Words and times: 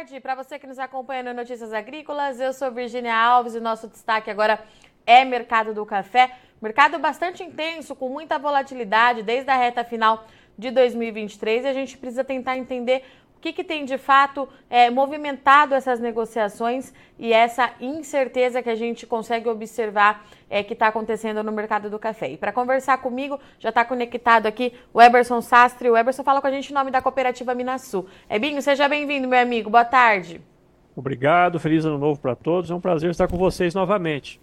tarde 0.00 0.18
para 0.18 0.34
você 0.34 0.58
que 0.58 0.66
nos 0.66 0.78
acompanha 0.78 1.22
no 1.22 1.34
Notícias 1.34 1.74
Agrícolas. 1.74 2.40
Eu 2.40 2.54
sou 2.54 2.72
Virginia 2.72 3.14
Alves 3.14 3.54
e 3.54 3.60
nosso 3.60 3.86
destaque 3.86 4.30
agora 4.30 4.58
é 5.04 5.26
mercado 5.26 5.74
do 5.74 5.84
café. 5.84 6.38
Mercado 6.58 6.98
bastante 6.98 7.42
intenso, 7.42 7.94
com 7.94 8.08
muita 8.08 8.38
volatilidade 8.38 9.22
desde 9.22 9.50
a 9.50 9.56
reta 9.56 9.84
final 9.84 10.24
de 10.56 10.70
2023 10.70 11.64
e 11.64 11.68
a 11.68 11.74
gente 11.74 11.98
precisa 11.98 12.24
tentar 12.24 12.56
entender 12.56 13.04
o 13.40 13.42
que, 13.42 13.54
que 13.54 13.64
tem 13.64 13.86
de 13.86 13.96
fato 13.96 14.46
é, 14.68 14.90
movimentado 14.90 15.74
essas 15.74 15.98
negociações 15.98 16.92
e 17.18 17.32
essa 17.32 17.70
incerteza 17.80 18.62
que 18.62 18.68
a 18.68 18.74
gente 18.74 19.06
consegue 19.06 19.48
observar 19.48 20.26
é, 20.50 20.62
que 20.62 20.74
está 20.74 20.88
acontecendo 20.88 21.42
no 21.42 21.50
mercado 21.50 21.88
do 21.88 21.98
café. 21.98 22.28
E 22.28 22.36
para 22.36 22.52
conversar 22.52 22.98
comigo, 22.98 23.40
já 23.58 23.70
está 23.70 23.82
conectado 23.82 24.44
aqui 24.44 24.74
o 24.92 25.00
Eberson 25.00 25.40
Sastre. 25.40 25.88
O 25.88 25.96
Eberson 25.96 26.22
fala 26.22 26.42
com 26.42 26.48
a 26.48 26.50
gente 26.50 26.68
em 26.68 26.74
nome 26.74 26.90
da 26.90 27.00
cooperativa 27.00 27.54
Minasul. 27.54 28.06
Ebinho, 28.28 28.60
seja 28.60 28.86
bem-vindo, 28.86 29.26
meu 29.26 29.40
amigo. 29.40 29.70
Boa 29.70 29.86
tarde. 29.86 30.42
Obrigado, 30.94 31.58
feliz 31.58 31.86
ano 31.86 31.96
novo 31.96 32.20
para 32.20 32.36
todos. 32.36 32.70
É 32.70 32.74
um 32.74 32.80
prazer 32.80 33.10
estar 33.10 33.26
com 33.26 33.38
vocês 33.38 33.74
novamente. 33.74 34.38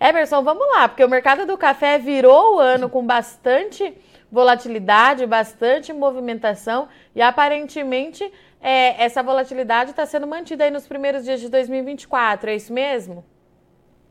Eberson, 0.00 0.40
vamos 0.44 0.68
lá, 0.68 0.88
porque 0.88 1.04
o 1.04 1.08
mercado 1.08 1.46
do 1.46 1.58
café 1.58 1.98
virou 1.98 2.58
o 2.58 2.60
ano 2.60 2.88
com 2.88 3.04
bastante 3.04 3.92
volatilidade, 4.34 5.24
bastante 5.26 5.92
movimentação 5.92 6.88
e 7.14 7.22
aparentemente 7.22 8.28
é, 8.60 9.00
essa 9.04 9.22
volatilidade 9.22 9.90
está 9.90 10.04
sendo 10.04 10.26
mantida 10.26 10.64
aí 10.64 10.72
nos 10.72 10.88
primeiros 10.88 11.24
dias 11.24 11.40
de 11.40 11.48
2024, 11.48 12.50
é 12.50 12.56
isso 12.56 12.72
mesmo? 12.72 13.24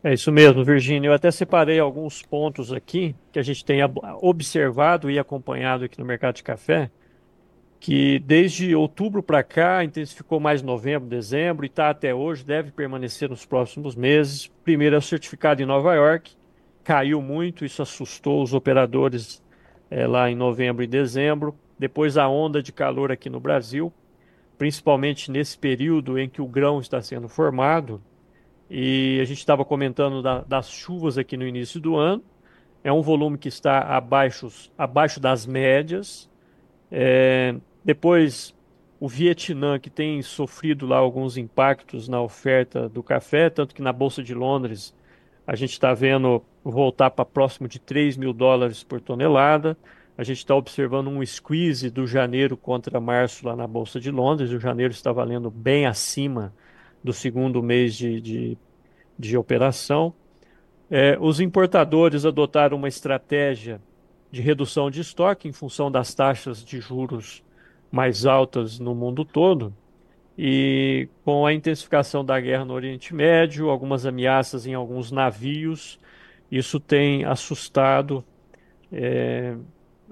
É 0.01 0.13
isso 0.13 0.31
mesmo, 0.31 0.63
Virginia. 0.63 1.09
Eu 1.09 1.13
até 1.13 1.29
separei 1.29 1.77
alguns 1.77 2.21
pontos 2.21 2.71
aqui 2.71 3.13
que 3.33 3.39
a 3.39 3.41
gente 3.41 3.65
tem 3.65 3.79
observado 4.21 5.11
e 5.11 5.19
acompanhado 5.19 5.83
aqui 5.83 5.99
no 5.99 6.05
mercado 6.05 6.35
de 6.35 6.43
café, 6.43 6.89
que 7.77 8.19
desde 8.19 8.73
outubro 8.73 9.21
para 9.21 9.43
cá 9.43 9.83
intensificou 9.83 10.39
mais 10.39 10.61
novembro, 10.61 11.09
dezembro 11.09 11.65
e 11.65 11.67
está 11.67 11.89
até 11.89 12.15
hoje, 12.15 12.45
deve 12.45 12.71
permanecer 12.71 13.29
nos 13.29 13.45
próximos 13.45 13.93
meses. 13.93 14.49
Primeiro 14.63 14.95
é 14.95 14.99
o 14.99 15.01
certificado 15.01 15.61
em 15.61 15.65
Nova 15.65 15.93
York, 15.95 16.31
caiu 16.81 17.21
muito, 17.21 17.65
isso 17.65 17.81
assustou 17.81 18.41
os 18.41 18.53
operadores 18.53 19.42
é, 19.93 20.07
lá 20.07 20.29
em 20.29 20.35
novembro 20.35 20.83
e 20.83 20.87
dezembro. 20.87 21.55
Depois 21.77 22.17
a 22.17 22.27
onda 22.27 22.63
de 22.63 22.71
calor 22.71 23.11
aqui 23.11 23.29
no 23.29 23.39
Brasil, 23.39 23.93
principalmente 24.57 25.29
nesse 25.29 25.55
período 25.55 26.17
em 26.17 26.27
que 26.27 26.41
o 26.41 26.47
grão 26.47 26.79
está 26.79 26.99
sendo 26.99 27.29
formado. 27.29 28.01
E 28.67 29.19
a 29.21 29.25
gente 29.25 29.37
estava 29.37 29.63
comentando 29.63 30.23
da, 30.23 30.41
das 30.41 30.71
chuvas 30.71 31.17
aqui 31.17 31.37
no 31.37 31.45
início 31.45 31.79
do 31.79 31.95
ano. 31.95 32.23
É 32.83 32.91
um 32.91 33.03
volume 33.03 33.37
que 33.37 33.47
está 33.47 33.81
abaixo, 33.81 34.47
abaixo 34.75 35.19
das 35.19 35.45
médias. 35.45 36.27
É, 36.91 37.55
depois 37.85 38.55
o 38.99 39.07
Vietnã, 39.07 39.77
que 39.77 39.91
tem 39.91 40.23
sofrido 40.23 40.87
lá 40.87 40.97
alguns 40.97 41.37
impactos 41.37 42.07
na 42.07 42.19
oferta 42.19 42.89
do 42.89 43.03
café, 43.03 43.47
tanto 43.49 43.75
que 43.75 43.81
na 43.81 43.93
Bolsa 43.93 44.23
de 44.23 44.33
Londres 44.33 44.95
a 45.45 45.55
gente 45.55 45.73
está 45.73 45.93
vendo 45.93 46.43
voltar 46.63 47.11
para 47.11 47.25
próximo 47.25 47.67
de 47.67 47.79
3 47.79 48.17
mil 48.17 48.33
dólares 48.33 48.83
por 48.83 49.01
tonelada. 49.01 49.77
A 50.17 50.23
gente 50.23 50.37
está 50.37 50.55
observando 50.55 51.07
um 51.07 51.25
squeeze 51.25 51.89
do 51.89 52.05
janeiro 52.05 52.55
contra 52.55 52.99
março 52.99 53.45
lá 53.47 53.55
na 53.55 53.67
Bolsa 53.67 53.99
de 53.99 54.11
Londres. 54.11 54.51
O 54.51 54.59
janeiro 54.59 54.93
está 54.93 55.11
valendo 55.11 55.49
bem 55.49 55.85
acima 55.85 56.53
do 57.03 57.11
segundo 57.11 57.61
mês 57.63 57.95
de, 57.95 58.21
de, 58.21 58.57
de 59.17 59.37
operação. 59.37 60.13
É, 60.89 61.17
os 61.19 61.39
importadores 61.39 62.25
adotaram 62.25 62.77
uma 62.77 62.87
estratégia 62.87 63.81
de 64.31 64.41
redução 64.41 64.89
de 64.89 65.01
estoque 65.01 65.47
em 65.47 65.51
função 65.51 65.91
das 65.91 66.13
taxas 66.13 66.63
de 66.63 66.79
juros 66.79 67.43
mais 67.91 68.25
altas 68.25 68.79
no 68.79 68.95
mundo 68.95 69.25
todo. 69.25 69.73
E 70.37 71.07
com 71.23 71.45
a 71.45 71.53
intensificação 71.53 72.25
da 72.25 72.39
guerra 72.39 72.65
no 72.65 72.73
Oriente 72.73 73.13
Médio, 73.13 73.69
algumas 73.69 74.05
ameaças 74.05 74.65
em 74.65 74.73
alguns 74.73 75.11
navios, 75.11 75.99
isso 76.57 76.79
tem 76.79 77.25
assustado 77.25 78.23
é, 78.91 79.55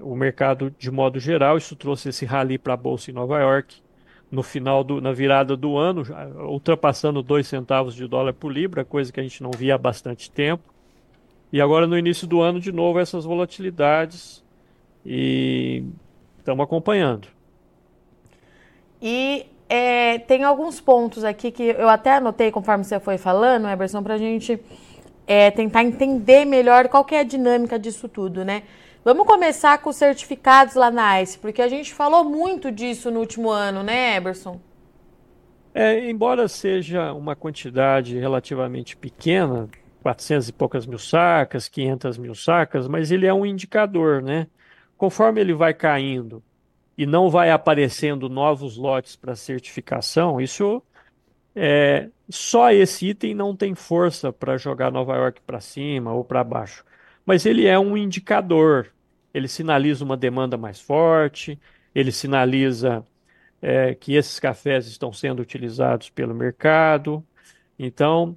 o 0.00 0.16
mercado 0.16 0.74
de 0.76 0.90
modo 0.90 1.20
geral. 1.20 1.56
Isso 1.56 1.76
trouxe 1.76 2.08
esse 2.08 2.24
rally 2.24 2.58
para 2.58 2.74
a 2.74 2.76
bolsa 2.76 3.12
em 3.12 3.14
Nova 3.14 3.38
York 3.38 3.76
no 4.28 4.42
final 4.42 4.82
do, 4.82 5.00
na 5.00 5.12
virada 5.12 5.56
do 5.56 5.76
ano, 5.76 6.02
ultrapassando 6.48 7.22
dois 7.22 7.46
centavos 7.46 7.94
de 7.94 8.08
dólar 8.08 8.32
por 8.32 8.50
libra, 8.50 8.84
coisa 8.84 9.12
que 9.12 9.20
a 9.20 9.22
gente 9.22 9.40
não 9.40 9.52
via 9.52 9.76
há 9.76 9.78
bastante 9.78 10.30
tempo. 10.30 10.64
E 11.52 11.60
agora 11.60 11.86
no 11.86 11.96
início 11.96 12.26
do 12.26 12.40
ano 12.40 12.58
de 12.58 12.72
novo 12.72 12.98
essas 12.98 13.24
volatilidades 13.24 14.42
e 15.06 15.84
estamos 16.38 16.64
acompanhando. 16.64 17.28
E 19.00 19.46
é, 19.68 20.18
tem 20.18 20.42
alguns 20.42 20.80
pontos 20.80 21.22
aqui 21.22 21.52
que 21.52 21.62
eu 21.62 21.88
até 21.88 22.16
anotei 22.16 22.50
conforme 22.50 22.82
você 22.82 22.98
foi 22.98 23.16
falando, 23.16 23.68
Eberson, 23.68 24.02
para 24.02 24.14
a 24.14 24.18
gente 24.18 24.58
é, 25.26 25.50
tentar 25.50 25.84
entender 25.84 26.44
melhor 26.44 26.88
qual 26.88 27.04
que 27.04 27.14
é 27.14 27.20
a 27.20 27.24
dinâmica 27.24 27.78
disso 27.78 28.08
tudo, 28.08 28.44
né? 28.44 28.62
Vamos 29.04 29.26
começar 29.26 29.78
com 29.78 29.90
os 29.90 29.96
certificados 29.96 30.74
lá 30.74 30.90
na 30.90 31.20
ICE, 31.20 31.38
porque 31.38 31.60
a 31.60 31.68
gente 31.68 31.92
falou 31.92 32.24
muito 32.24 32.70
disso 32.70 33.10
no 33.10 33.18
último 33.18 33.50
ano, 33.50 33.82
né, 33.82 34.16
Eberson? 34.16 34.60
É, 35.74 36.08
embora 36.08 36.46
seja 36.46 37.12
uma 37.12 37.34
quantidade 37.34 38.18
relativamente 38.18 38.96
pequena, 38.96 39.68
400 40.02 40.48
e 40.48 40.52
poucas 40.52 40.86
mil 40.86 40.98
sacas, 40.98 41.68
500 41.68 42.18
mil 42.18 42.34
sacas, 42.34 42.86
mas 42.86 43.10
ele 43.10 43.26
é 43.26 43.32
um 43.32 43.46
indicador, 43.46 44.22
né? 44.22 44.46
Conforme 44.96 45.40
ele 45.40 45.54
vai 45.54 45.72
caindo 45.74 46.42
e 46.96 47.06
não 47.06 47.30
vai 47.30 47.50
aparecendo 47.50 48.28
novos 48.28 48.76
lotes 48.76 49.16
para 49.16 49.34
certificação, 49.34 50.40
isso 50.40 50.82
é, 51.54 52.08
só 52.28 52.70
esse 52.72 53.08
item 53.08 53.34
não 53.34 53.54
tem 53.54 53.74
força 53.74 54.32
para 54.32 54.56
jogar 54.56 54.90
Nova 54.90 55.16
York 55.16 55.40
para 55.46 55.60
cima 55.60 56.12
ou 56.12 56.24
para 56.24 56.42
baixo. 56.42 56.84
Mas 57.24 57.46
ele 57.46 57.66
é 57.66 57.78
um 57.78 57.96
indicador. 57.96 58.92
Ele 59.34 59.48
sinaliza 59.48 60.04
uma 60.04 60.16
demanda 60.16 60.56
mais 60.56 60.80
forte, 60.80 61.58
ele 61.94 62.12
sinaliza 62.12 63.04
é, 63.60 63.94
que 63.94 64.14
esses 64.14 64.38
cafés 64.40 64.86
estão 64.86 65.12
sendo 65.12 65.40
utilizados 65.40 66.10
pelo 66.10 66.34
mercado. 66.34 67.24
Então, 67.78 68.36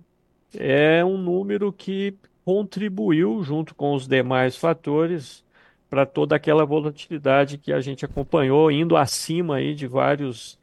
é 0.54 1.04
um 1.04 1.18
número 1.18 1.72
que 1.74 2.16
contribuiu, 2.46 3.44
junto 3.44 3.76
com 3.76 3.94
os 3.94 4.08
demais 4.08 4.56
fatores, 4.56 5.44
para 5.90 6.06
toda 6.06 6.36
aquela 6.36 6.66
volatilidade 6.66 7.58
que 7.58 7.74
a 7.74 7.82
gente 7.82 8.06
acompanhou, 8.06 8.72
indo 8.72 8.96
acima 8.96 9.58
aí 9.58 9.74
de 9.74 9.88
vários 9.88 10.60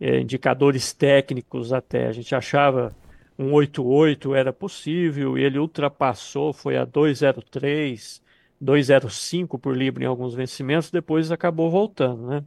é, 0.00 0.20
indicadores 0.20 0.92
técnicos 0.92 1.72
até. 1.72 2.06
A 2.06 2.12
gente 2.12 2.34
achava 2.34 2.94
um 3.38 3.52
88 3.52 4.34
era 4.34 4.52
possível 4.52 5.36
e 5.36 5.42
ele 5.42 5.58
ultrapassou, 5.58 6.52
foi 6.52 6.76
a 6.76 6.84
203, 6.84 8.22
205 8.60 9.58
por 9.58 9.76
libra 9.76 10.04
em 10.04 10.06
alguns 10.06 10.34
vencimentos, 10.34 10.90
depois 10.90 11.30
acabou 11.30 11.70
voltando, 11.70 12.26
né? 12.26 12.44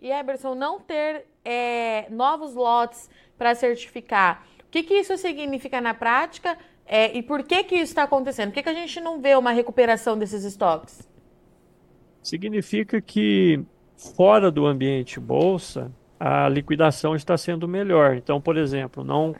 E 0.00 0.10
Eberson, 0.10 0.54
não 0.54 0.78
ter 0.78 1.26
é, 1.44 2.08
novos 2.10 2.54
lotes 2.54 3.08
para 3.38 3.54
certificar, 3.54 4.46
o 4.60 4.70
que, 4.70 4.82
que 4.82 4.94
isso 4.94 5.16
significa 5.16 5.80
na 5.80 5.94
prática 5.94 6.56
é, 6.86 7.16
e 7.16 7.22
por 7.22 7.42
que, 7.42 7.64
que 7.64 7.74
isso 7.74 7.84
está 7.84 8.02
acontecendo? 8.02 8.48
Por 8.48 8.54
que, 8.54 8.62
que 8.62 8.68
a 8.68 8.74
gente 8.74 9.00
não 9.00 9.20
vê 9.20 9.34
uma 9.34 9.50
recuperação 9.50 10.18
desses 10.18 10.44
estoques? 10.44 11.08
significa 12.24 13.00
que 13.02 13.62
fora 14.16 14.50
do 14.50 14.66
ambiente 14.66 15.20
bolsa, 15.20 15.92
a 16.18 16.48
liquidação 16.48 17.14
está 17.14 17.36
sendo 17.36 17.68
melhor. 17.68 18.16
Então, 18.16 18.40
por 18.40 18.56
exemplo, 18.56 19.04
não 19.04 19.34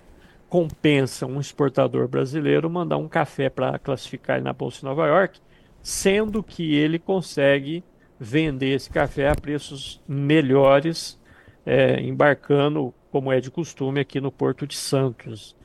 compensa 0.48 1.26
um 1.26 1.40
exportador 1.40 2.06
brasileiro 2.06 2.70
mandar 2.70 2.96
um 2.96 3.08
café 3.08 3.48
para 3.48 3.78
classificar 3.78 4.40
na 4.42 4.52
Bolsa 4.52 4.78
de 4.78 4.84
Nova 4.84 5.06
York, 5.06 5.40
sendo 5.82 6.42
que 6.42 6.74
ele 6.74 6.98
consegue 6.98 7.82
vender 8.18 8.74
esse 8.74 8.88
café 8.88 9.28
a 9.28 9.34
preços 9.34 10.00
melhores, 10.06 11.20
é, 11.66 12.00
embarcando, 12.00 12.94
como 13.10 13.32
é 13.32 13.40
de 13.40 13.50
costume, 13.50 14.00
aqui 14.00 14.20
no 14.20 14.30
Porto 14.30 14.66
de 14.66 14.76
Santos. 14.76 15.56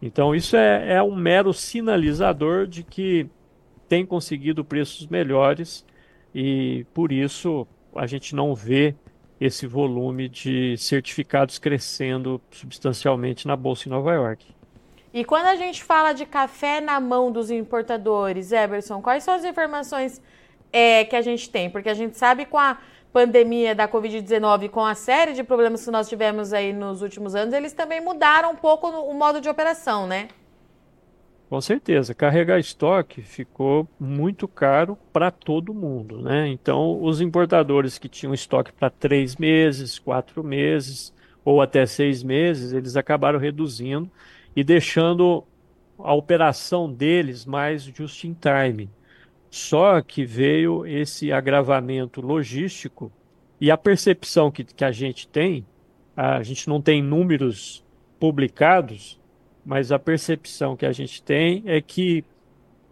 Então, 0.00 0.34
isso 0.34 0.56
é, 0.56 0.94
é 0.94 1.02
um 1.02 1.16
mero 1.16 1.52
sinalizador 1.52 2.66
de 2.66 2.82
que 2.82 3.28
tem 3.88 4.04
conseguido 4.04 4.64
preços 4.64 5.06
melhores 5.06 5.84
e 6.34 6.84
por 6.92 7.12
isso 7.12 7.66
a 7.94 8.06
gente 8.06 8.34
não 8.34 8.54
vê 8.54 8.94
esse 9.40 9.66
volume 9.66 10.28
de 10.28 10.76
certificados 10.78 11.58
crescendo 11.58 12.40
substancialmente 12.50 13.46
na 13.46 13.54
bolsa 13.54 13.88
em 13.88 13.90
Nova 13.90 14.12
York. 14.12 14.46
E 15.12 15.24
quando 15.24 15.46
a 15.46 15.56
gente 15.56 15.82
fala 15.82 16.12
de 16.12 16.26
café 16.26 16.80
na 16.80 17.00
mão 17.00 17.32
dos 17.32 17.50
importadores, 17.50 18.52
Eberson, 18.52 19.00
quais 19.00 19.24
são 19.24 19.34
as 19.34 19.44
informações 19.44 20.20
é, 20.72 21.04
que 21.04 21.16
a 21.16 21.22
gente 21.22 21.48
tem? 21.48 21.70
Porque 21.70 21.88
a 21.88 21.94
gente 21.94 22.16
sabe 22.16 22.44
com 22.44 22.58
a 22.58 22.78
pandemia 23.12 23.74
da 23.74 23.88
Covid-19, 23.88 24.68
com 24.68 24.84
a 24.84 24.94
série 24.94 25.32
de 25.32 25.42
problemas 25.42 25.84
que 25.84 25.90
nós 25.90 26.06
tivemos 26.06 26.52
aí 26.52 26.72
nos 26.72 27.00
últimos 27.00 27.34
anos, 27.34 27.54
eles 27.54 27.72
também 27.72 27.98
mudaram 27.98 28.50
um 28.52 28.56
pouco 28.56 28.88
o 28.88 29.14
modo 29.14 29.40
de 29.40 29.48
operação, 29.48 30.06
né? 30.06 30.28
Com 31.48 31.60
certeza, 31.60 32.12
carregar 32.12 32.58
estoque 32.58 33.22
ficou 33.22 33.88
muito 34.00 34.48
caro 34.48 34.98
para 35.12 35.30
todo 35.30 35.72
mundo, 35.72 36.20
né? 36.20 36.48
Então, 36.48 37.00
os 37.00 37.20
importadores 37.20 37.98
que 37.98 38.08
tinham 38.08 38.34
estoque 38.34 38.72
para 38.72 38.90
três 38.90 39.36
meses, 39.36 39.96
quatro 39.96 40.42
meses, 40.42 41.14
ou 41.44 41.62
até 41.62 41.86
seis 41.86 42.24
meses, 42.24 42.72
eles 42.72 42.96
acabaram 42.96 43.38
reduzindo 43.38 44.10
e 44.56 44.64
deixando 44.64 45.44
a 45.96 46.12
operação 46.12 46.92
deles 46.92 47.46
mais 47.46 47.84
just 47.84 48.24
in 48.24 48.34
time. 48.34 48.90
Só 49.48 50.02
que 50.02 50.24
veio 50.24 50.84
esse 50.84 51.30
agravamento 51.30 52.20
logístico 52.20 53.12
e 53.60 53.70
a 53.70 53.76
percepção 53.76 54.50
que, 54.50 54.64
que 54.64 54.84
a 54.84 54.90
gente 54.90 55.28
tem, 55.28 55.64
a 56.16 56.42
gente 56.42 56.68
não 56.68 56.82
tem 56.82 57.00
números 57.00 57.84
publicados, 58.18 59.20
mas 59.66 59.90
a 59.90 59.98
percepção 59.98 60.76
que 60.76 60.86
a 60.86 60.92
gente 60.92 61.20
tem 61.20 61.64
é 61.66 61.80
que 61.80 62.24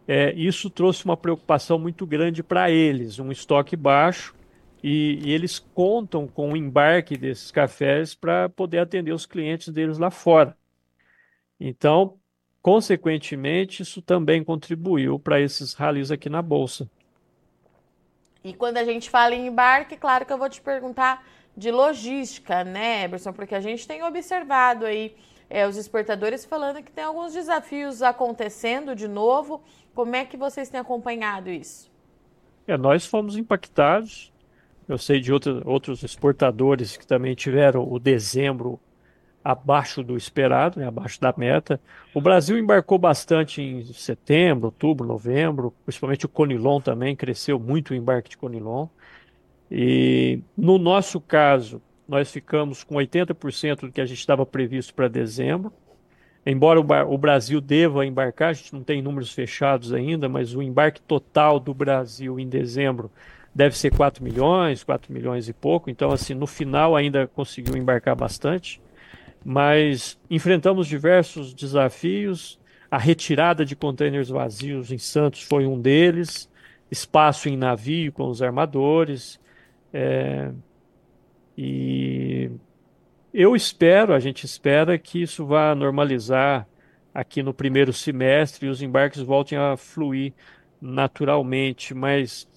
é, 0.09 0.33
isso 0.35 0.69
trouxe 0.69 1.05
uma 1.05 1.17
preocupação 1.17 1.79
muito 1.79 2.05
grande 2.05 2.43
para 2.43 2.69
eles, 2.69 3.21
um 3.21 3.31
estoque 3.31 3.77
baixo, 3.77 4.35
e, 4.83 5.21
e, 5.25 5.33
eles 5.33 5.59
contam 5.59 6.27
com 6.27 6.53
o 6.53 6.57
embarque 6.57 7.17
desses 7.17 7.51
cafés 7.53 8.15
para 8.15 8.49
poder 8.51 8.81
atender 8.81 9.13
os 9.13 9.25
clientes 9.25 9.69
deles 9.69 9.97
lá 9.97 10.11
fora. 10.11 10.55
Então, 11.59 12.19
consequentemente, 12.61 13.81
isso 13.81 14.03
também 14.03 14.43
contribuiu 14.45 15.19
para 15.19 15.41
esses 15.41 15.73
ralis 15.73 16.11
aqui 16.11 16.29
na 16.29 16.43
Bolsa. 16.43 16.91
E 18.43 18.53
quando 18.53 18.77
a 18.79 18.85
gente 18.85 19.09
fala 19.09 19.35
em 19.35 19.47
embarque, 19.47 19.97
claro 19.97 20.27
que 20.27 20.33
eu 20.33 20.39
vou 20.39 20.51
te 20.51 20.61
perguntar 20.61 21.25
de 21.57 21.71
logística, 21.71 22.63
né, 22.63 23.05
Eberson? 23.05 23.33
Porque 23.33 23.55
a 23.55 23.61
gente 23.61 23.87
tem 23.87 24.03
observado 24.03 24.85
aí 24.85 25.17
é, 25.55 25.69
os 25.69 25.77
exportadores 25.77 26.45
falando 26.45 26.83
que 26.83 26.91
tem 26.91 27.05
alguns 27.05 27.33
desafios 27.33 28.03
acontecendo 28.03 28.93
de 28.93 29.07
novo. 29.07 29.63
Como 29.95 30.17
é 30.17 30.25
que 30.25 30.37
vocês 30.37 30.69
têm 30.69 30.81
acompanhado 30.81 31.49
isso? 31.49 31.89
É, 32.67 32.77
nós 32.77 33.07
fomos 33.07 33.37
impactados. 33.37 34.33
Eu 34.89 34.99
sei 34.99 35.21
de 35.21 35.33
outro, 35.33 35.63
outros 35.65 36.03
exportadores 36.03 36.97
que 36.97 37.07
também 37.07 37.37
tiveram 37.37 37.89
o 37.89 38.01
dezembro 38.01 38.81
abaixo 39.45 40.03
do 40.03 40.17
esperado, 40.17 40.81
né, 40.81 40.89
abaixo 40.89 41.21
da 41.21 41.33
meta. 41.37 41.81
O 42.13 42.21
Brasil 42.21 42.59
embarcou 42.59 42.99
bastante 42.99 43.63
em 43.63 43.85
setembro, 43.93 44.67
outubro, 44.67 45.07
novembro, 45.07 45.73
principalmente 45.85 46.27
o 46.27 46.29
Conilon 46.29 46.81
também 46.81 47.15
cresceu 47.15 47.61
muito 47.61 47.93
o 47.93 47.95
embarque 47.95 48.31
de 48.31 48.37
Conilon. 48.37 48.89
E 49.71 50.41
no 50.57 50.79
nosso 50.79 51.21
caso, 51.21 51.81
nós 52.09 52.31
ficamos 52.31 52.85
com 52.85 52.97
80% 52.97 53.81
do 53.81 53.93
que 53.93 54.01
a 54.01 54.07
gente 54.07 54.19
estava 54.19 54.45
previsto 54.45 54.95
para 54.95 55.09
dezembro. 55.09 55.73
Embora 56.47 56.79
o, 56.79 57.19
Brasil 57.19 57.59
deva 57.61 58.05
embarcar, 58.05 58.51
a 58.51 58.53
gente 58.53 58.75
não 58.75 58.83
tem 58.83 59.01
números 59.01 59.33
fechados 59.33 59.95
ainda, 59.95 60.29
mas 60.29 60.55
o 60.55 60.61
embarque 60.61 61.01
total 61.01 61.59
do 61.59 61.73
Brasil 61.73 62.39
em 62.39 62.47
dezembro 62.47 63.11
deve 63.55 63.79
ser 63.79 63.95
4 63.95 64.23
milhões, 64.23 64.85
4 64.85 65.11
milhões 65.11 65.49
e 65.49 65.55
pouco. 65.55 65.89
Então, 65.89 66.11
assim, 66.11 66.35
no 66.35 66.47
final 66.47 66.95
ainda 66.95 67.27
conseguiu 67.27 67.77
embarcar 67.77 68.15
bastante 68.15 68.79
mas 69.45 70.19
enfrentamos 70.31 70.87
diversos 70.87 71.53
desafios. 71.53 72.59
A 72.91 72.97
retirada 72.97 73.65
de 73.65 73.77
contêineres 73.77 74.29
vazios 74.31 74.91
em 74.91 74.99
Santos 74.99 75.43
foi 75.43 75.67
um 75.67 75.79
deles, 75.79 76.49
espaço 76.91 77.49
em 77.49 77.57
navio 77.57 78.13
com 78.13 78.29
os 78.29 78.41
armadores. 78.41 79.39
É, 79.93 80.51
e 81.57 82.51
eu 83.33 83.55
espero, 83.57 84.15
a 84.15 84.21
gente 84.21 84.45
espera 84.45 84.99
que 84.99 85.23
isso 85.23 85.45
vá 85.45 85.75
normalizar 85.75 86.67
aqui 87.13 87.43
no 87.43 87.55
primeiro 87.55 87.93
semestre 87.93 88.67
e 88.67 88.69
os 88.71 88.83
embarques 88.83 89.21
voltem 89.21 89.57
a 89.59 89.77
fluir 89.77 90.33
naturalmente, 90.81 91.95
mas 91.95 92.49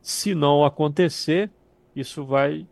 se 0.00 0.34
não 0.34 0.64
acontecer, 0.64 1.50
isso 1.94 2.24
vai 2.24 2.66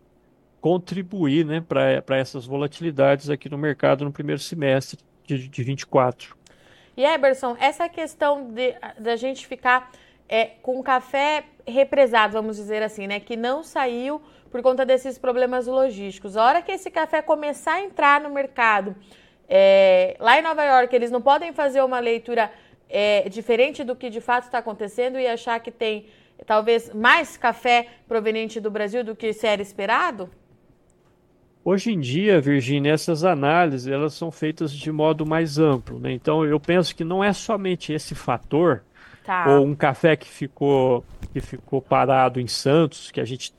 contribuir 0.61 1.45
né, 1.45 1.61
para 1.61 2.17
essas 2.17 2.45
volatilidades 2.45 3.31
aqui 3.31 3.49
no 3.49 3.59
mercado 3.59 4.05
no 4.05 4.13
primeiro 4.13 4.41
semestre 4.41 4.99
de, 5.25 5.47
de 5.49 5.63
24. 5.63 6.37
E 6.97 7.05
Eberson, 7.05 7.57
essa 7.61 7.89
questão 7.89 8.53
da 8.99 9.17
gente 9.17 9.47
ficar 9.47 9.93
é, 10.29 10.47
com 10.63 10.83
café 10.83 11.45
represado, 11.67 12.33
vamos 12.35 12.57
dizer 12.57 12.83
assim, 12.83 13.07
né, 13.07 13.21
que 13.21 13.37
não 13.37 13.63
saiu 13.63 14.21
por 14.51 14.63
conta 14.63 14.87
desses 14.87 15.19
problemas 15.19 15.67
logísticos. 15.67 16.37
A 16.37 16.45
hora 16.45 16.63
que 16.63 16.73
esse 16.73 16.91
café 16.91 17.21
começar 17.23 17.75
a 17.75 17.83
entrar 17.83 18.21
no 18.21 18.31
mercado, 18.31 18.95
é, 19.49 20.17
lá 20.19 20.39
em 20.39 20.43
Nova 20.43 20.65
York, 20.65 20.95
eles 20.95 21.11
não 21.11 21.21
podem 21.21 21.53
fazer 21.53 21.83
uma 21.83 21.99
leitura 21.99 22.51
é, 22.89 23.29
diferente 23.29 23.85
do 23.85 23.97
que 23.97 24.09
de 24.09 24.21
fato 24.21 24.45
está 24.45 24.59
acontecendo 24.59 25.19
e 25.19 25.27
achar 25.27 25.59
que 25.61 25.71
tem 25.71 26.07
talvez 26.47 26.93
mais 26.93 27.37
café 27.37 27.89
proveniente 28.07 28.61
do 28.61 28.71
Brasil 28.71 29.03
do 29.03 29.17
que 29.17 29.33
se 29.33 29.47
era 29.47 29.63
esperado? 29.63 30.31
Hoje 31.65 31.93
em 31.93 31.99
dia, 31.99 32.41
Virginia, 32.41 32.93
essas 32.93 33.25
análises 33.25 33.89
elas 33.89 34.15
são 34.15 34.31
feitas 34.31 34.71
de 34.73 34.93
modo 34.93 35.27
mais 35.27 35.59
amplo, 35.59 35.99
né? 35.99 36.13
Então 36.13 36.45
eu 36.45 36.61
penso 36.61 36.95
que 36.95 37.03
não 37.03 37.25
é 37.25 37.33
somente 37.33 37.93
esse 37.93 38.15
fator 38.15 38.85
tá. 39.27 39.47
ou 39.49 39.67
um 39.67 39.75
café 39.75 40.17
que 40.17 40.29
ficou 40.29 41.05
que 41.33 41.41
ficou 41.41 41.83
parado 41.83 42.41
em 42.41 42.47
Santos, 42.47 43.11
que 43.11 43.21
a 43.21 43.25
gente 43.25 43.53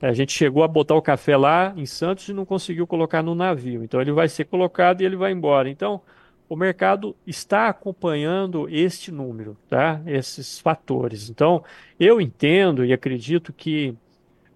a 0.00 0.12
gente 0.14 0.32
chegou 0.32 0.62
a 0.62 0.68
botar 0.68 0.94
o 0.94 1.02
café 1.02 1.36
lá 1.36 1.74
em 1.76 1.84
Santos 1.84 2.28
e 2.28 2.32
não 2.32 2.46
conseguiu 2.46 2.86
colocar 2.86 3.22
no 3.22 3.34
navio. 3.34 3.84
Então 3.84 4.00
ele 4.00 4.12
vai 4.12 4.28
ser 4.28 4.44
colocado 4.46 5.02
e 5.02 5.04
ele 5.04 5.16
vai 5.16 5.32
embora. 5.32 5.68
Então 5.68 6.00
o 6.48 6.56
mercado 6.56 7.14
está 7.26 7.68
acompanhando 7.68 8.66
este 8.70 9.12
número, 9.12 9.56
tá? 9.68 10.00
Esses 10.06 10.58
fatores. 10.58 11.28
Então 11.28 11.62
eu 11.98 12.20
entendo 12.20 12.84
e 12.84 12.92
acredito 12.92 13.52
que 13.52 13.94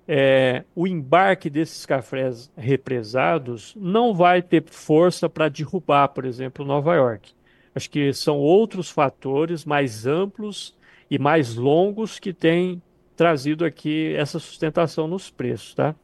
é, 0.08 0.64
o 0.74 0.86
embarque 0.86 1.50
desses 1.50 1.84
cafés 1.84 2.50
represados 2.56 3.74
não 3.76 4.14
vai 4.14 4.40
ter 4.42 4.62
força 4.66 5.28
para 5.28 5.48
derrubar, 5.48 6.08
por 6.08 6.24
exemplo, 6.24 6.64
Nova 6.64 6.94
York. 6.94 7.32
Acho 7.74 7.90
que 7.90 8.12
são 8.12 8.38
outros 8.38 8.90
fatores 8.90 9.64
mais 9.64 10.06
amplos 10.06 10.76
e 11.10 11.18
mais 11.18 11.54
longos 11.54 12.18
que 12.18 12.32
têm 12.32 12.82
trazido 13.16 13.64
aqui 13.64 14.14
essa 14.16 14.38
sustentação 14.38 15.06
nos 15.06 15.30
preços, 15.30 15.74
tá? 15.74 15.94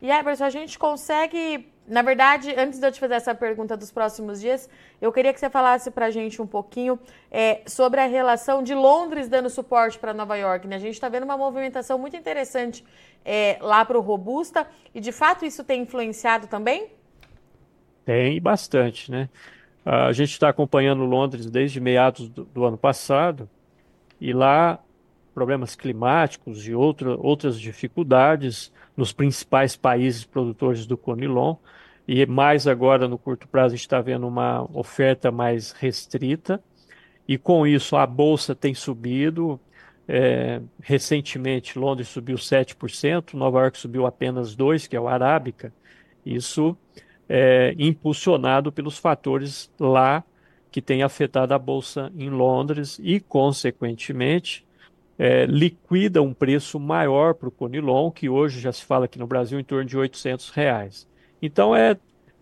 E 0.00 0.10
Eberson, 0.10 0.44
a 0.44 0.50
gente 0.50 0.78
consegue 0.78 1.66
na 1.88 2.02
verdade, 2.02 2.54
antes 2.56 2.78
de 2.78 2.86
eu 2.86 2.92
te 2.92 3.00
fazer 3.00 3.14
essa 3.14 3.34
pergunta 3.34 3.74
dos 3.74 3.90
próximos 3.90 4.40
dias, 4.40 4.68
eu 5.00 5.10
queria 5.10 5.32
que 5.32 5.40
você 5.40 5.48
falasse 5.48 5.90
para 5.90 6.06
a 6.06 6.10
gente 6.10 6.40
um 6.40 6.46
pouquinho 6.46 6.98
é, 7.30 7.62
sobre 7.66 7.98
a 7.98 8.06
relação 8.06 8.62
de 8.62 8.74
Londres 8.74 9.26
dando 9.26 9.48
suporte 9.48 9.98
para 9.98 10.12
Nova 10.12 10.36
York. 10.36 10.68
Né? 10.68 10.76
A 10.76 10.78
gente 10.78 10.94
está 10.94 11.08
vendo 11.08 11.22
uma 11.22 11.38
movimentação 11.38 11.98
muito 11.98 12.14
interessante 12.14 12.84
é, 13.24 13.56
lá 13.62 13.84
para 13.86 13.96
o 13.96 14.02
Robusta 14.02 14.66
e, 14.94 15.00
de 15.00 15.12
fato, 15.12 15.46
isso 15.46 15.64
tem 15.64 15.82
influenciado 15.82 16.46
também? 16.46 16.88
Tem 18.04 18.38
bastante, 18.40 19.10
né? 19.10 19.30
A 19.84 20.12
gente 20.12 20.32
está 20.32 20.48
acompanhando 20.48 21.04
Londres 21.04 21.50
desde 21.50 21.80
meados 21.80 22.28
do, 22.28 22.44
do 22.44 22.64
ano 22.64 22.76
passado 22.76 23.48
e 24.20 24.32
lá 24.32 24.78
problemas 25.34 25.76
climáticos 25.76 26.66
e 26.66 26.74
outra, 26.74 27.16
outras 27.16 27.60
dificuldades 27.60 28.72
nos 28.96 29.12
principais 29.12 29.76
países 29.76 30.24
produtores 30.24 30.84
do 30.84 30.96
Conilon. 30.96 31.54
E 32.08 32.26
mais 32.26 32.66
agora, 32.66 33.06
no 33.06 33.16
curto 33.16 33.46
prazo, 33.46 33.74
a 33.74 33.76
gente 33.76 33.86
está 33.86 34.00
vendo 34.00 34.26
uma 34.26 34.68
oferta 34.76 35.30
mais 35.30 35.72
restrita. 35.72 36.60
E 37.28 37.38
com 37.38 37.66
isso, 37.66 37.96
a 37.96 38.06
bolsa 38.06 38.54
tem 38.54 38.74
subido. 38.74 39.60
É, 40.08 40.60
recentemente, 40.82 41.78
Londres 41.78 42.08
subiu 42.08 42.36
7%, 42.36 43.34
Nova 43.34 43.60
York 43.60 43.78
subiu 43.78 44.06
apenas 44.06 44.56
2%, 44.56 44.88
que 44.88 44.96
é 44.96 45.00
o 45.00 45.06
Arábica. 45.06 45.72
Isso 46.24 46.76
é 47.28 47.74
impulsionado 47.78 48.72
pelos 48.72 48.98
fatores 48.98 49.70
lá 49.78 50.24
que 50.70 50.82
tem 50.82 51.02
afetado 51.02 51.54
a 51.54 51.58
bolsa 51.58 52.12
em 52.16 52.30
Londres 52.30 52.98
e, 53.02 53.20
consequentemente, 53.20 54.66
é, 55.18 55.46
liquida 55.46 56.22
um 56.22 56.32
preço 56.32 56.78
maior 56.78 57.34
para 57.34 57.48
o 57.48 57.52
Conilon, 57.52 58.10
que 58.10 58.28
hoje 58.28 58.60
já 58.60 58.72
se 58.72 58.84
fala 58.84 59.06
aqui 59.06 59.18
no 59.18 59.26
Brasil 59.26 59.58
em 59.58 59.64
torno 59.64 59.84
de 59.84 59.96
800 59.96 60.50
reais. 60.50 61.08
Então 61.42 61.74
é 61.74 61.96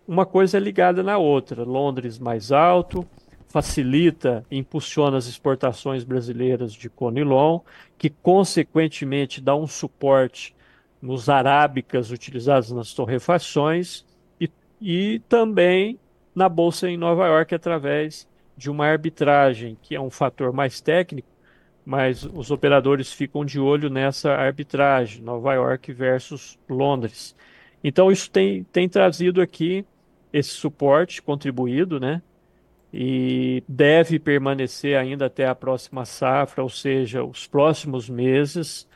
uma 0.07 0.25
coisa 0.25 0.59
ligada 0.59 1.01
na 1.01 1.17
outra. 1.17 1.63
Londres 1.63 2.19
mais 2.19 2.51
alto, 2.51 3.07
facilita, 3.47 4.45
impulsiona 4.51 5.17
as 5.17 5.25
exportações 5.25 6.03
brasileiras 6.03 6.73
de 6.73 6.89
Conilon, 6.89 7.61
que 7.97 8.09
consequentemente 8.09 9.41
dá 9.41 9.55
um 9.55 9.67
suporte 9.67 10.55
nos 11.01 11.29
arábicas 11.29 12.11
utilizados 12.11 12.71
nas 12.71 12.93
torrefações 12.93 14.05
e, 14.81 15.19
também 15.27 15.99
na 16.35 16.47
bolsa 16.47 16.89
em 16.89 16.97
Nova 16.97 17.27
York 17.27 17.55
através 17.55 18.27
de 18.55 18.69
uma 18.69 18.85
arbitragem, 18.85 19.77
que 19.81 19.95
é 19.95 20.01
um 20.01 20.09
fator 20.09 20.51
mais 20.51 20.81
técnico, 20.81 21.27
mas 21.85 22.23
os 22.23 22.51
operadores 22.51 23.13
ficam 23.13 23.45
de 23.45 23.59
olho 23.59 23.89
nessa 23.89 24.33
arbitragem, 24.33 25.23
Nova 25.23 25.53
York 25.53 25.93
versus 25.93 26.59
Londres. 26.67 27.35
Então 27.83 28.11
isso 28.11 28.29
tem, 28.29 28.63
tem 28.65 28.89
trazido 28.89 29.41
aqui 29.41 29.85
esse 30.33 30.49
suporte 30.49 31.21
contribuído, 31.21 31.99
né? 31.99 32.21
E 32.91 33.63
deve 33.67 34.19
permanecer 34.19 34.97
ainda 34.97 35.27
até 35.27 35.45
a 35.47 35.55
próxima 35.55 36.05
safra, 36.05 36.63
ou 36.63 36.69
seja, 36.69 37.23
os 37.23 37.47
próximos 37.47 38.09
meses 38.09 38.87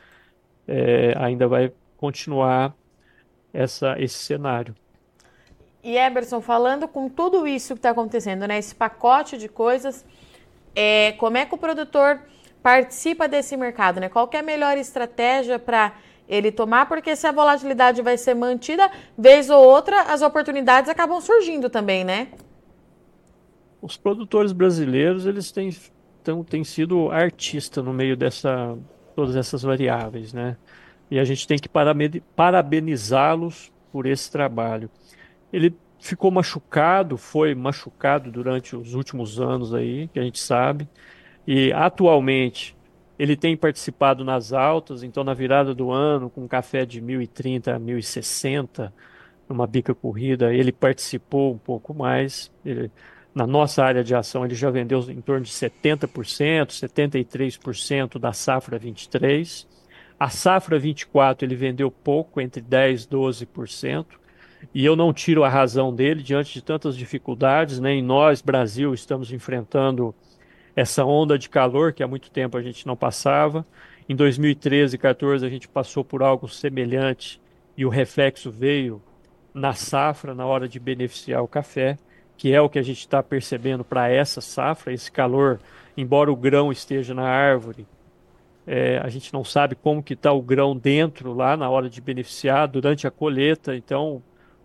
é, 0.66 1.14
ainda 1.16 1.46
vai 1.48 1.72
continuar 1.96 2.74
essa, 3.52 3.96
esse 3.98 4.18
cenário. 4.18 4.74
E 5.82 5.96
Eberson, 5.96 6.40
falando 6.40 6.86
com 6.86 7.08
tudo 7.08 7.46
isso 7.46 7.74
que 7.74 7.78
está 7.78 7.90
acontecendo, 7.90 8.46
né? 8.46 8.58
Esse 8.58 8.74
pacote 8.74 9.36
de 9.36 9.48
coisas, 9.48 10.04
é, 10.74 11.12
como 11.12 11.36
é 11.36 11.44
que 11.44 11.54
o 11.54 11.58
produtor 11.58 12.20
participa 12.62 13.26
desse 13.26 13.56
mercado, 13.56 13.98
né? 13.98 14.08
Qual 14.08 14.30
é 14.32 14.38
a 14.38 14.42
melhor 14.42 14.78
estratégia 14.78 15.58
para 15.58 15.92
ele 16.28 16.52
tomar? 16.52 16.86
Porque 16.86 17.16
se 17.16 17.26
a 17.26 17.32
volatilidade 17.32 18.00
vai 18.00 18.16
ser 18.16 18.34
mantida, 18.34 18.88
vez 19.18 19.50
ou 19.50 19.60
outra, 19.60 20.02
as 20.02 20.22
oportunidades 20.22 20.88
acabam 20.88 21.20
surgindo 21.20 21.68
também, 21.68 22.04
né? 22.04 22.28
Os 23.80 23.96
produtores 23.96 24.52
brasileiros, 24.52 25.26
eles 25.26 25.50
têm, 25.50 25.76
tão, 26.22 26.44
têm 26.44 26.62
sido 26.62 27.10
artistas 27.10 27.84
no 27.84 27.92
meio 27.92 28.16
dessa 28.16 28.78
todas 29.14 29.36
essas 29.36 29.62
variáveis, 29.62 30.32
né? 30.32 30.56
E 31.10 31.18
a 31.18 31.24
gente 31.24 31.46
tem 31.46 31.58
que 31.58 31.68
parabenizá-los 32.36 33.70
por 33.92 34.06
esse 34.06 34.30
trabalho. 34.30 34.88
Ele 35.52 35.74
ficou 35.98 36.30
machucado, 36.30 37.16
foi 37.16 37.54
machucado 37.54 38.30
durante 38.30 38.74
os 38.74 38.94
últimos 38.94 39.40
anos 39.40 39.72
aí, 39.72 40.08
que 40.08 40.18
a 40.18 40.22
gente 40.22 40.40
sabe, 40.40 40.88
e 41.46 41.72
atualmente 41.72 42.76
ele 43.18 43.36
tem 43.36 43.56
participado 43.56 44.24
nas 44.24 44.52
altas, 44.52 45.02
então 45.02 45.22
na 45.22 45.34
virada 45.34 45.74
do 45.74 45.92
ano, 45.92 46.28
com 46.28 46.48
café 46.48 46.84
de 46.84 47.00
1030 47.00 47.74
a 47.74 47.78
1060, 47.78 48.92
numa 49.48 49.66
bica 49.66 49.94
corrida, 49.94 50.52
ele 50.52 50.72
participou 50.72 51.52
um 51.52 51.58
pouco 51.58 51.94
mais. 51.94 52.50
Ele, 52.64 52.90
na 53.34 53.46
nossa 53.46 53.84
área 53.84 54.02
de 54.02 54.14
ação, 54.14 54.44
ele 54.44 54.54
já 54.54 54.70
vendeu 54.70 55.00
em 55.10 55.20
torno 55.20 55.44
de 55.44 55.50
70%, 55.50 56.08
73% 56.70 58.18
da 58.18 58.32
safra 58.32 58.78
23. 58.78 59.66
A 60.18 60.28
safra 60.28 60.78
24 60.78 61.46
ele 61.46 61.54
vendeu 61.54 61.90
pouco, 61.90 62.40
entre 62.40 62.62
10% 62.62 63.04
e 63.04 63.08
12%. 63.08 64.06
E 64.74 64.84
eu 64.84 64.96
não 64.96 65.12
tiro 65.12 65.44
a 65.44 65.48
razão 65.48 65.94
dele 65.94 66.22
diante 66.22 66.54
de 66.54 66.62
tantas 66.62 66.96
dificuldades, 66.96 67.80
nem 67.80 68.00
né? 68.00 68.06
nós, 68.06 68.40
Brasil, 68.40 68.94
estamos 68.94 69.32
enfrentando 69.32 70.14
essa 70.74 71.04
onda 71.04 71.38
de 71.38 71.48
calor 71.48 71.92
que 71.92 72.02
há 72.02 72.08
muito 72.08 72.30
tempo 72.30 72.56
a 72.56 72.62
gente 72.62 72.86
não 72.86 72.96
passava. 72.96 73.66
Em 74.08 74.16
2013 74.16 74.96
e 74.96 74.98
2014 74.98 75.46
a 75.46 75.48
gente 75.48 75.68
passou 75.68 76.04
por 76.04 76.22
algo 76.22 76.48
semelhante 76.48 77.40
e 77.76 77.84
o 77.84 77.88
reflexo 77.88 78.50
veio 78.50 79.02
na 79.54 79.74
safra, 79.74 80.34
na 80.34 80.46
hora 80.46 80.68
de 80.68 80.80
beneficiar 80.80 81.42
o 81.42 81.48
café, 81.48 81.98
que 82.36 82.52
é 82.52 82.60
o 82.60 82.68
que 82.68 82.78
a 82.78 82.82
gente 82.82 83.00
está 83.00 83.22
percebendo 83.22 83.84
para 83.84 84.08
essa 84.08 84.40
safra, 84.40 84.92
esse 84.92 85.12
calor, 85.12 85.60
embora 85.96 86.32
o 86.32 86.36
grão 86.36 86.72
esteja 86.72 87.14
na 87.14 87.28
árvore, 87.28 87.86
é, 88.66 88.98
a 88.98 89.08
gente 89.08 89.32
não 89.32 89.44
sabe 89.44 89.74
como 89.74 90.02
que 90.02 90.14
está 90.14 90.32
o 90.32 90.40
grão 90.40 90.76
dentro 90.76 91.32
lá 91.32 91.56
na 91.56 91.68
hora 91.68 91.90
de 91.90 92.00
beneficiar 92.00 92.68
durante 92.68 93.06
a 93.06 93.10
colheita, 93.10 93.76
então 93.76 94.22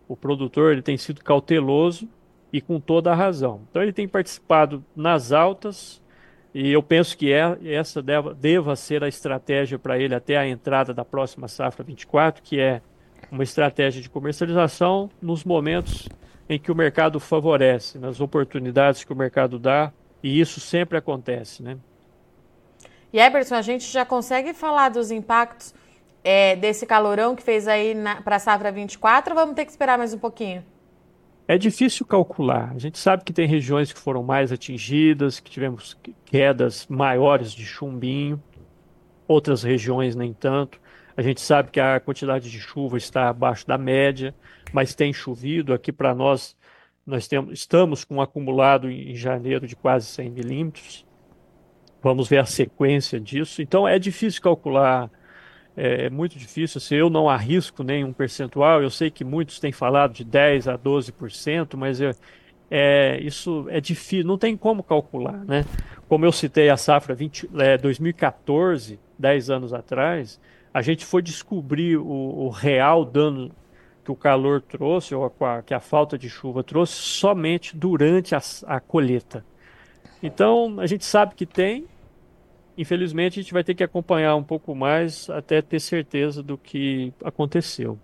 o 0.08 0.16
produtor 0.16 0.72
ele 0.72 0.82
tem 0.82 0.98
sido 0.98 1.24
cauteloso 1.24 2.08
e 2.52 2.62
com 2.62 2.80
toda 2.80 3.12
a 3.12 3.16
razão. 3.16 3.62
Então 3.70 3.82
ele 3.82 3.94
tem 3.94 4.08
participado 4.08 4.84
nas 4.96 5.32
altas 5.32 6.02
e 6.54 6.72
eu 6.72 6.82
penso 6.82 7.18
que 7.18 7.32
é, 7.32 7.58
essa 7.66 8.02
deva, 8.02 8.34
deva 8.34 8.76
ser 8.76 9.04
a 9.04 9.08
estratégia 9.08 9.78
para 9.78 10.00
ele 10.00 10.16
até 10.16 10.38
a 10.38 10.48
entrada 10.48 10.94
da 10.94 11.06
próxima 11.06 11.48
safra 11.48 11.84
24, 11.84 12.42
que 12.42 12.60
é 12.60 12.82
uma 13.32 13.44
estratégia 13.44 14.02
de 14.02 14.10
comercialização 14.10 15.10
nos 15.22 15.44
momentos 15.44 16.08
em 16.50 16.58
que 16.58 16.72
o 16.72 16.76
mercado 16.76 17.20
favorece, 17.20 18.00
nas 18.00 18.22
oportunidades 18.22 19.04
que 19.04 19.12
o 19.12 19.16
mercado 19.16 19.60
dá, 19.60 19.92
e 20.24 20.40
isso 20.40 20.60
sempre 20.60 20.98
acontece, 20.98 21.62
né? 21.62 21.78
E 23.12 23.20
Eberson, 23.20 23.56
a 23.56 23.62
gente 23.62 23.86
já 23.86 24.06
consegue 24.06 24.54
falar 24.54 24.90
dos 24.90 25.12
impactos 25.12 25.74
é, 26.24 26.56
desse 26.56 26.86
calorão 26.86 27.36
que 27.36 27.44
fez 27.44 27.68
aí 27.68 27.96
para 28.24 28.36
a 28.36 28.40
safra 28.40 28.72
24 28.72 29.34
ou 29.34 29.40
vamos 29.40 29.56
ter 29.56 29.66
que 29.66 29.72
esperar 29.72 29.98
mais 29.98 30.14
um 30.14 30.20
pouquinho? 30.20 30.64
É 31.48 31.58
difícil 31.58 32.06
calcular. 32.06 32.74
A 32.76 32.78
gente 32.78 32.98
sabe 32.98 33.24
que 33.24 33.32
tem 33.32 33.48
regiões 33.48 33.94
que 33.94 34.00
foram 34.00 34.22
mais 34.22 34.52
atingidas, 34.52 35.40
que 35.40 35.50
tivemos 35.50 35.98
quedas 36.26 36.86
maiores 36.88 37.54
de 37.54 37.66
chumbinho, 37.66 38.42
outras 39.26 39.64
regiões 39.64 40.14
nem 40.14 40.34
tanto. 40.34 40.80
A 41.16 41.22
gente 41.22 41.40
sabe 41.40 41.72
que 41.72 41.80
a 41.80 42.00
quantidade 42.02 42.52
de 42.52 42.60
chuva 42.60 42.98
está 42.98 43.30
abaixo 43.30 43.66
da 43.66 43.78
média, 43.78 44.36
mas 44.74 44.94
tem 44.94 45.14
chovido. 45.14 45.74
Aqui 45.74 45.92
para 45.92 46.14
nós, 46.14 46.56
nós 47.06 47.30
temos, 47.30 47.54
estamos 47.54 48.04
com 48.04 48.16
um 48.16 48.22
acumulado 48.22 48.92
em 48.92 49.16
janeiro 49.16 49.66
de 49.66 49.76
quase 49.76 50.06
100 50.08 50.30
milímetros. 50.30 51.06
Vamos 52.04 52.28
ver 52.28 52.40
a 52.40 52.46
sequência 52.46 53.20
disso. 53.22 53.62
Então 53.62 53.88
é 53.88 53.98
difícil 53.98 54.42
calcular 54.42 55.10
é, 55.78 56.06
é 56.06 56.10
muito 56.10 56.38
difícil. 56.38 56.82
Se 56.82 56.96
eu 56.96 57.10
não 57.10 57.30
arrisco 57.30 57.84
nenhum 57.84 58.12
percentual, 58.12 58.82
eu 58.82 58.90
sei 58.90 59.12
que 59.12 59.24
muitos 59.24 59.60
têm 59.60 59.72
falado 59.72 60.14
de 60.14 60.26
10 60.26 60.68
a 60.68 60.78
12%, 60.78 61.78
mas 61.78 62.02
é, 62.02 62.12
é, 62.70 63.20
isso 63.22 63.68
é 63.70 63.80
difícil, 63.80 64.26
não 64.26 64.38
tem 64.38 64.58
como 64.58 64.82
calcular, 64.82 65.46
né? 65.46 65.64
Como 66.10 66.26
eu 66.26 66.32
citei 66.32 66.70
a 66.70 66.78
safra 66.78 67.14
20, 67.14 67.50
é, 67.60 67.78
2014, 67.78 69.00
10 69.20 69.50
anos 69.50 69.74
atrás, 69.74 70.40
a 70.74 70.82
gente 70.82 71.06
foi 71.06 71.22
descobrir 71.22 71.98
o, 71.98 72.06
o 72.06 72.50
real 72.50 73.06
dano 73.06 73.52
que 74.04 74.12
o 74.12 74.16
calor 74.16 74.62
trouxe, 74.62 75.14
ou 75.14 75.26
a, 75.42 75.62
que 75.62 75.74
a 75.74 75.80
falta 75.80 76.18
de 76.18 76.30
chuva 76.30 76.64
trouxe, 76.64 76.94
somente 76.94 77.76
durante 77.76 78.34
a, 78.34 78.42
a 78.66 78.80
colheita. 78.80 79.46
Então, 80.24 80.80
a 80.80 80.88
gente 80.88 81.06
sabe 81.06 81.36
que 81.36 81.46
tem, 81.46 81.86
infelizmente 82.78 83.40
a 83.40 83.44
gente 83.44 83.54
vai 83.54 83.64
ter 83.64 83.74
que 83.74 83.84
acompanhar 83.84 84.36
um 84.36 84.44
pouco 84.44 84.76
mais 84.76 85.30
até 85.30 85.62
ter 85.62 85.80
certeza 85.80 86.44
do 86.44 86.58
que 86.58 87.12
aconteceu. 87.24 87.98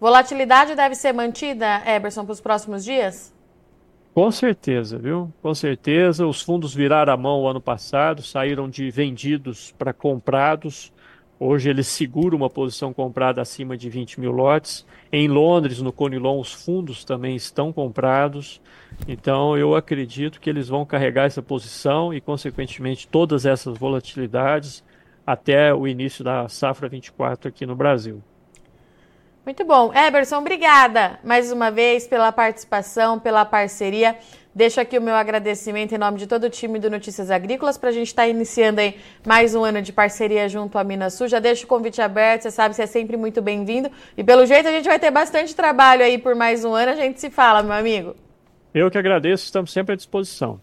Volatilidade 0.00 0.74
deve 0.74 0.94
ser 0.94 1.12
mantida, 1.12 1.82
Eberson, 1.86 2.24
para 2.24 2.32
os 2.32 2.40
próximos 2.40 2.84
dias? 2.84 3.34
Com 4.16 4.30
certeza, 4.30 4.98
viu? 4.98 5.30
Com 5.42 5.54
certeza. 5.54 6.26
Os 6.26 6.40
fundos 6.40 6.74
viraram 6.74 7.12
a 7.12 7.16
mão 7.16 7.42
o 7.42 7.48
ano 7.48 7.60
passado, 7.60 8.22
saíram 8.22 8.68
de 8.68 8.90
vendidos 8.90 9.74
para 9.76 9.92
comprados. 9.92 10.90
Hoje 11.38 11.68
eles 11.68 11.86
seguram 11.86 12.38
uma 12.38 12.48
posição 12.48 12.94
comprada 12.94 13.42
acima 13.42 13.76
de 13.76 13.90
20 13.90 14.20
mil 14.20 14.32
lotes. 14.32 14.86
Em 15.12 15.28
Londres, 15.28 15.82
no 15.82 15.92
Conilon, 15.92 16.40
os 16.40 16.52
fundos 16.52 17.04
também 17.04 17.36
estão 17.36 17.72
comprados. 17.72 18.60
Então 19.06 19.56
eu 19.56 19.74
acredito 19.74 20.40
que 20.40 20.48
eles 20.48 20.68
vão 20.68 20.86
carregar 20.86 21.24
essa 21.24 21.42
posição 21.42 22.14
e, 22.14 22.22
consequentemente, 22.22 23.06
todas 23.06 23.44
essas 23.44 23.76
volatilidades 23.76 24.82
até 25.26 25.74
o 25.74 25.86
início 25.86 26.24
da 26.24 26.48
safra 26.48 26.88
24 26.88 27.48
aqui 27.48 27.66
no 27.66 27.76
Brasil. 27.76 28.22
Muito 29.44 29.64
bom. 29.64 29.92
Eberson, 29.94 30.38
obrigada 30.38 31.20
mais 31.22 31.52
uma 31.52 31.70
vez 31.70 32.06
pela 32.06 32.32
participação, 32.32 33.20
pela 33.20 33.44
parceria. 33.44 34.16
Deixo 34.56 34.80
aqui 34.80 34.96
o 34.96 35.02
meu 35.02 35.14
agradecimento 35.14 35.94
em 35.94 35.98
nome 35.98 36.16
de 36.16 36.26
todo 36.26 36.44
o 36.44 36.48
time 36.48 36.78
do 36.78 36.88
Notícias 36.88 37.30
Agrícolas 37.30 37.76
para 37.76 37.90
a 37.90 37.92
gente 37.92 38.06
estar 38.06 38.22
tá 38.22 38.28
iniciando 38.28 38.80
aí 38.80 38.98
mais 39.22 39.54
um 39.54 39.62
ano 39.62 39.82
de 39.82 39.92
parceria 39.92 40.48
junto 40.48 40.78
à 40.78 40.82
Minas 40.82 41.12
Sul. 41.12 41.28
Já 41.28 41.38
deixo 41.38 41.66
o 41.66 41.68
convite 41.68 42.00
aberto, 42.00 42.44
você 42.44 42.50
sabe, 42.50 42.74
você 42.74 42.84
é 42.84 42.86
sempre 42.86 43.18
muito 43.18 43.42
bem-vindo. 43.42 43.90
E 44.16 44.24
pelo 44.24 44.46
jeito 44.46 44.66
a 44.66 44.72
gente 44.72 44.86
vai 44.86 44.98
ter 44.98 45.10
bastante 45.10 45.54
trabalho 45.54 46.02
aí 46.02 46.16
por 46.16 46.34
mais 46.34 46.64
um 46.64 46.72
ano, 46.72 46.92
a 46.92 46.94
gente 46.94 47.20
se 47.20 47.28
fala, 47.28 47.62
meu 47.62 47.74
amigo. 47.74 48.16
Eu 48.72 48.90
que 48.90 48.96
agradeço, 48.96 49.44
estamos 49.44 49.70
sempre 49.70 49.92
à 49.92 49.96
disposição. 49.96 50.58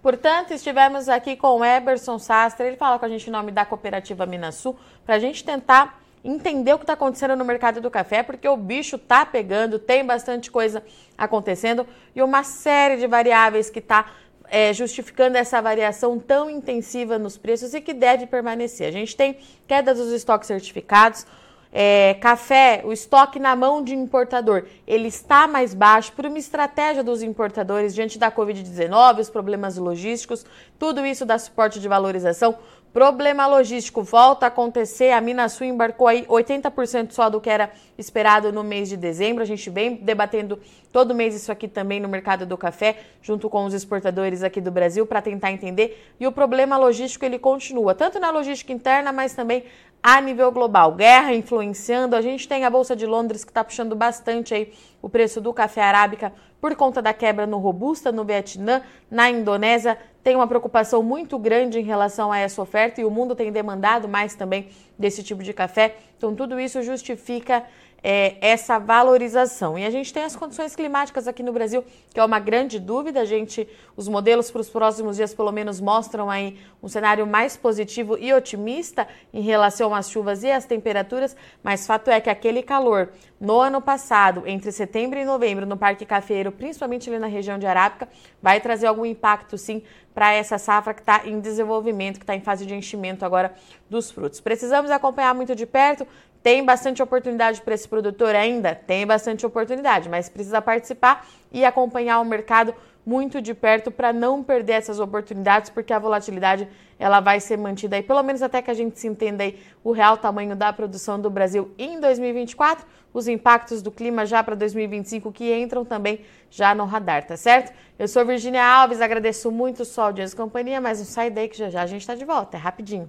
Portanto, 0.00 0.52
estivemos 0.52 1.08
aqui 1.08 1.34
com 1.34 1.58
o 1.58 1.64
Eberson 1.64 2.16
Sastre, 2.16 2.64
ele 2.64 2.76
fala 2.76 2.96
com 2.96 3.06
a 3.06 3.08
gente 3.08 3.26
em 3.26 3.32
nome 3.32 3.50
da 3.50 3.64
Cooperativa 3.64 4.24
Minas 4.24 4.54
Sul, 4.54 4.78
para 5.04 5.16
a 5.16 5.18
gente 5.18 5.42
tentar 5.42 5.99
entender 6.24 6.74
o 6.74 6.78
que 6.78 6.84
está 6.84 6.92
acontecendo 6.92 7.34
no 7.34 7.44
mercado 7.44 7.80
do 7.80 7.90
café, 7.90 8.22
porque 8.22 8.48
o 8.48 8.56
bicho 8.56 8.96
está 8.96 9.24
pegando, 9.24 9.78
tem 9.78 10.04
bastante 10.04 10.50
coisa 10.50 10.82
acontecendo 11.16 11.86
e 12.14 12.22
uma 12.22 12.42
série 12.42 12.96
de 12.96 13.06
variáveis 13.06 13.70
que 13.70 13.78
está 13.78 14.06
é, 14.50 14.72
justificando 14.72 15.38
essa 15.38 15.62
variação 15.62 16.18
tão 16.18 16.50
intensiva 16.50 17.18
nos 17.18 17.38
preços 17.38 17.72
e 17.72 17.80
que 17.80 17.94
deve 17.94 18.26
permanecer. 18.26 18.88
A 18.88 18.92
gente 18.92 19.16
tem 19.16 19.38
queda 19.66 19.94
dos 19.94 20.12
estoques 20.12 20.48
certificados, 20.48 21.24
é, 21.72 22.14
café, 22.14 22.82
o 22.84 22.92
estoque 22.92 23.38
na 23.38 23.54
mão 23.54 23.82
de 23.82 23.94
importador, 23.94 24.64
ele 24.86 25.08
está 25.08 25.46
mais 25.46 25.72
baixo 25.72 26.12
por 26.12 26.26
uma 26.26 26.38
estratégia 26.38 27.04
dos 27.04 27.22
importadores 27.22 27.94
diante 27.94 28.18
da 28.18 28.30
Covid-19, 28.30 29.20
os 29.20 29.30
problemas 29.30 29.76
logísticos, 29.76 30.44
tudo 30.78 31.06
isso 31.06 31.24
dá 31.24 31.38
suporte 31.38 31.78
de 31.78 31.88
valorização. 31.88 32.56
Problema 32.92 33.46
logístico 33.46 34.02
volta 34.02 34.46
a 34.46 34.48
acontecer. 34.48 35.12
A 35.12 35.20
Minasul 35.20 35.64
embarcou 35.64 36.08
aí 36.08 36.26
80% 36.26 37.12
só 37.12 37.30
do 37.30 37.40
que 37.40 37.48
era 37.48 37.70
esperado 37.96 38.52
no 38.52 38.64
mês 38.64 38.88
de 38.88 38.96
dezembro. 38.96 39.44
A 39.44 39.46
gente 39.46 39.70
vem 39.70 39.94
debatendo 39.94 40.58
todo 40.92 41.14
mês 41.14 41.36
isso 41.36 41.52
aqui 41.52 41.68
também 41.68 42.00
no 42.00 42.08
mercado 42.08 42.44
do 42.44 42.58
café, 42.58 42.98
junto 43.22 43.48
com 43.48 43.64
os 43.64 43.74
exportadores 43.74 44.42
aqui 44.42 44.60
do 44.60 44.72
Brasil, 44.72 45.06
para 45.06 45.22
tentar 45.22 45.52
entender. 45.52 46.04
E 46.18 46.26
o 46.26 46.32
problema 46.32 46.76
logístico 46.76 47.24
ele 47.24 47.38
continua, 47.38 47.94
tanto 47.94 48.18
na 48.18 48.32
logística 48.32 48.72
interna, 48.72 49.12
mas 49.12 49.34
também 49.34 49.62
a 50.02 50.20
nível 50.20 50.50
global. 50.50 50.92
Guerra 50.92 51.34
influenciando. 51.34 52.16
A 52.16 52.22
gente 52.22 52.48
tem 52.48 52.64
a 52.64 52.70
Bolsa 52.70 52.96
de 52.96 53.06
Londres 53.06 53.44
que 53.44 53.50
está 53.50 53.62
puxando 53.62 53.94
bastante 53.94 54.54
aí 54.54 54.72
o 55.02 55.08
preço 55.08 55.40
do 55.40 55.52
café 55.52 55.82
arábica 55.82 56.32
por 56.60 56.74
conta 56.76 57.00
da 57.00 57.14
quebra 57.14 57.46
no 57.46 57.58
Robusta, 57.58 58.12
no 58.12 58.24
Vietnã, 58.24 58.82
na 59.10 59.30
Indonésia. 59.30 59.98
Tem 60.22 60.36
uma 60.36 60.46
preocupação 60.46 61.02
muito 61.02 61.38
grande 61.38 61.78
em 61.78 61.84
relação 61.84 62.30
a 62.30 62.38
essa 62.38 62.60
oferta 62.60 63.00
e 63.00 63.04
o 63.04 63.10
mundo 63.10 63.34
tem 63.34 63.50
demandado 63.50 64.06
mais 64.06 64.34
também 64.34 64.68
desse 64.98 65.22
tipo 65.22 65.42
de 65.42 65.52
café. 65.52 65.96
Então, 66.18 66.34
tudo 66.34 66.60
isso 66.60 66.82
justifica 66.82 67.64
é, 68.02 68.36
essa 68.40 68.78
valorização. 68.78 69.78
E 69.78 69.84
a 69.84 69.90
gente 69.90 70.12
tem 70.12 70.22
as 70.22 70.34
condições 70.34 70.74
climáticas 70.74 71.28
aqui 71.28 71.42
no 71.42 71.52
Brasil, 71.52 71.84
que 72.12 72.18
é 72.18 72.24
uma 72.24 72.38
grande 72.38 72.78
dúvida. 72.78 73.20
A 73.20 73.24
gente, 73.24 73.68
os 73.96 74.08
modelos 74.08 74.50
para 74.50 74.60
os 74.60 74.68
próximos 74.68 75.16
dias, 75.16 75.34
pelo 75.34 75.52
menos, 75.52 75.80
mostram 75.80 76.30
aí 76.30 76.58
um 76.82 76.88
cenário 76.88 77.26
mais 77.26 77.56
positivo 77.56 78.16
e 78.18 78.32
otimista 78.32 79.06
em 79.32 79.42
relação 79.42 79.94
às 79.94 80.10
chuvas 80.10 80.42
e 80.42 80.50
às 80.50 80.64
temperaturas, 80.64 81.36
mas 81.62 81.86
fato 81.86 82.10
é 82.10 82.20
que 82.20 82.30
aquele 82.30 82.62
calor 82.62 83.10
no 83.40 83.58
ano 83.58 83.80
passado, 83.80 84.42
entre 84.46 84.70
setembro 84.70 85.18
e 85.18 85.24
novembro, 85.24 85.64
no 85.64 85.76
Parque 85.76 86.04
Cafeiro, 86.04 86.52
principalmente 86.52 87.08
ali 87.08 87.18
na 87.18 87.26
região 87.26 87.58
de 87.58 87.66
Arábica, 87.66 88.08
vai 88.42 88.60
trazer 88.60 88.86
algum 88.86 89.06
impacto 89.06 89.56
sim 89.56 89.82
para 90.14 90.32
essa 90.32 90.58
safra 90.58 90.92
que 90.92 91.00
está 91.00 91.26
em 91.26 91.40
desenvolvimento, 91.40 92.18
que 92.18 92.24
está 92.24 92.34
em 92.34 92.40
fase 92.40 92.66
de 92.66 92.74
enchimento 92.74 93.24
agora 93.24 93.54
dos 93.88 94.10
frutos. 94.10 94.40
Precisamos 94.40 94.90
acompanhar 94.90 95.34
muito 95.34 95.54
de 95.54 95.64
perto. 95.64 96.06
Tem 96.42 96.64
bastante 96.64 97.02
oportunidade 97.02 97.60
para 97.60 97.74
esse 97.74 97.86
produtor 97.86 98.34
ainda? 98.34 98.74
Tem 98.74 99.06
bastante 99.06 99.44
oportunidade, 99.44 100.08
mas 100.08 100.28
precisa 100.28 100.62
participar 100.62 101.26
e 101.52 101.64
acompanhar 101.64 102.18
o 102.20 102.24
mercado 102.24 102.74
muito 103.04 103.40
de 103.40 103.54
perto 103.54 103.90
para 103.90 104.12
não 104.12 104.42
perder 104.42 104.74
essas 104.74 105.00
oportunidades, 105.00 105.70
porque 105.70 105.92
a 105.92 105.98
volatilidade 105.98 106.68
ela 106.98 107.20
vai 107.20 107.40
ser 107.40 107.56
mantida 107.56 107.96
aí, 107.96 108.02
pelo 108.02 108.22
menos 108.22 108.42
até 108.42 108.60
que 108.60 108.70
a 108.70 108.74
gente 108.74 108.98
se 108.98 109.06
entenda 109.06 109.42
aí 109.42 109.58
o 109.82 109.90
real 109.90 110.16
tamanho 110.16 110.54
da 110.54 110.72
produção 110.72 111.18
do 111.18 111.30
Brasil 111.30 111.70
em 111.78 111.98
2024, 111.98 112.86
os 113.12 113.26
impactos 113.26 113.82
do 113.82 113.90
clima 113.90 114.24
já 114.24 114.42
para 114.42 114.54
2025 114.54 115.32
que 115.32 115.52
entram 115.52 115.84
também 115.84 116.20
já 116.50 116.74
no 116.74 116.84
radar, 116.84 117.26
tá 117.26 117.36
certo? 117.36 117.72
Eu 117.98 118.06
sou 118.06 118.24
Virginia 118.24 118.64
Alves, 118.64 119.00
agradeço 119.00 119.50
muito 119.50 119.82
o 119.82 120.12
Dias 120.12 120.34
Companhia, 120.34 120.80
mas 120.80 120.98
não 120.98 121.06
sai 121.06 121.30
daí 121.30 121.48
que 121.48 121.56
já 121.56 121.70
já 121.70 121.82
a 121.82 121.86
gente 121.86 122.02
está 122.02 122.14
de 122.14 122.24
volta, 122.24 122.56
é 122.56 122.60
rapidinho. 122.60 123.08